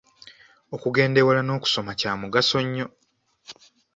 [0.75, 2.87] Okugenda ewala n’okusoma kya mugaso nnyo.